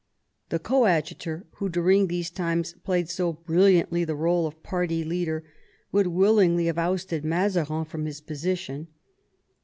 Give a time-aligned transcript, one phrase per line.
[0.49, 5.43] The coadjutor, who during these times played so brilliantly the rdle of party leader,
[5.91, 8.87] would willingly have ousted Mazarin from his position.